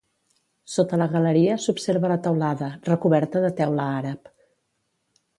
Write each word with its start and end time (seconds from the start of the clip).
Sota 0.75 0.97
la 1.01 1.07
galeria 1.15 1.57
s'observa 1.65 2.09
la 2.11 2.17
teulada, 2.27 2.69
recoberta 2.87 3.43
de 3.43 3.51
teula 3.61 3.85
àrab. 3.99 4.33